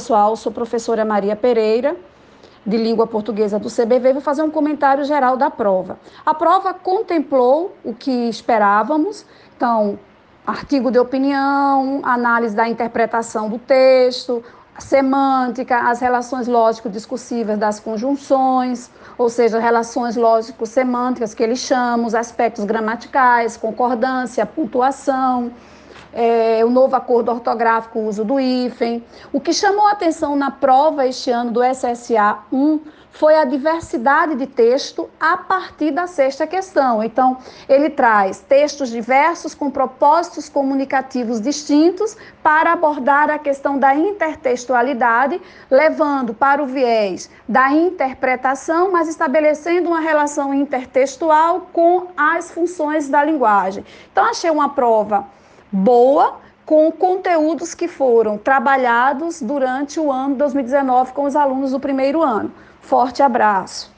pessoal, 0.00 0.34
sou 0.34 0.50
professora 0.50 1.04
Maria 1.04 1.36
Pereira, 1.36 1.94
de 2.64 2.78
língua 2.78 3.06
portuguesa 3.06 3.58
do 3.58 3.68
CBV, 3.68 4.14
vou 4.14 4.22
fazer 4.22 4.42
um 4.42 4.50
comentário 4.50 5.04
geral 5.04 5.36
da 5.36 5.50
prova. 5.50 5.98
A 6.24 6.32
prova 6.32 6.72
contemplou 6.72 7.76
o 7.84 7.92
que 7.92 8.10
esperávamos, 8.10 9.26
então, 9.54 9.98
artigo 10.46 10.90
de 10.90 10.98
opinião, 10.98 12.00
análise 12.02 12.56
da 12.56 12.66
interpretação 12.66 13.50
do 13.50 13.58
texto, 13.58 14.42
semântica, 14.78 15.90
as 15.90 16.00
relações 16.00 16.48
lógico-discursivas 16.48 17.58
das 17.58 17.78
conjunções, 17.78 18.90
ou 19.18 19.28
seja, 19.28 19.58
relações 19.58 20.16
lógico-semânticas 20.16 21.34
que 21.34 21.42
eles 21.42 21.58
chamam, 21.58 22.06
os 22.06 22.14
aspectos 22.14 22.64
gramaticais, 22.64 23.58
concordância, 23.58 24.46
pontuação, 24.46 25.52
é, 26.12 26.64
o 26.64 26.70
novo 26.70 26.96
acordo 26.96 27.30
ortográfico, 27.30 27.98
o 27.98 28.06
uso 28.06 28.24
do 28.24 28.40
hífen. 28.40 29.04
O 29.32 29.40
que 29.40 29.52
chamou 29.52 29.86
a 29.86 29.92
atenção 29.92 30.36
na 30.36 30.50
prova 30.50 31.06
este 31.06 31.30
ano 31.30 31.50
do 31.50 31.60
SSA 31.62 32.38
1 32.52 32.80
foi 33.10 33.34
a 33.34 33.44
diversidade 33.44 34.36
de 34.36 34.46
texto 34.46 35.10
a 35.18 35.36
partir 35.36 35.90
da 35.90 36.06
sexta 36.06 36.46
questão. 36.46 37.02
Então, 37.02 37.36
ele 37.68 37.90
traz 37.90 38.38
textos 38.40 38.88
diversos 38.88 39.54
com 39.54 39.70
propósitos 39.70 40.48
comunicativos 40.48 41.40
distintos 41.40 42.16
para 42.42 42.72
abordar 42.72 43.28
a 43.28 43.38
questão 43.38 43.78
da 43.78 43.94
intertextualidade, 43.94 45.40
levando 45.70 46.32
para 46.32 46.62
o 46.62 46.66
viés 46.66 47.28
da 47.48 47.70
interpretação, 47.72 48.92
mas 48.92 49.08
estabelecendo 49.08 49.88
uma 49.88 50.00
relação 50.00 50.54
intertextual 50.54 51.68
com 51.72 52.08
as 52.16 52.50
funções 52.50 53.08
da 53.08 53.22
linguagem. 53.24 53.84
Então, 54.10 54.24
achei 54.24 54.50
uma 54.50 54.70
prova 54.70 55.26
boa 55.70 56.40
com 56.66 56.90
conteúdos 56.90 57.74
que 57.74 57.88
foram 57.88 58.36
trabalhados 58.36 59.40
durante 59.40 59.98
o 59.98 60.10
ano 60.10 60.34
2019 60.34 61.12
com 61.12 61.24
os 61.24 61.36
alunos 61.36 61.70
do 61.70 61.80
primeiro 61.80 62.22
ano. 62.22 62.50
Forte 62.80 63.22
abraço. 63.22 63.88